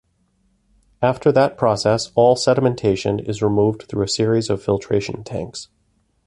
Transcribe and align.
After 1.03 1.31
that 1.31 1.59
process 1.59 2.11
all 2.15 2.35
sedimentation 2.35 3.19
is 3.23 3.43
removed 3.43 3.83
through 3.83 4.01
a 4.05 4.07
series 4.07 4.49
of 4.49 4.59
filtration 4.63 5.23
tanks. 5.23 5.67